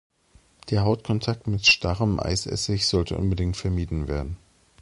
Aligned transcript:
Der 0.71 0.83
Hautkontakt 0.83 1.45
mit 1.45 1.67
starrem 1.67 2.19
Eisessig 2.19 2.87
sollte 2.87 3.15
unbedingt 3.19 3.55
vermieden 3.55 4.07
werden. 4.07 4.35